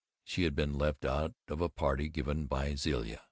She 0.23 0.45
had 0.45 0.55
been 0.55 0.79
left 0.79 1.05
out 1.05 1.35
of 1.47 1.61
a 1.61 1.69
party 1.69 2.09
given 2.09 2.47
by 2.47 2.73
Zilla. 2.73 3.19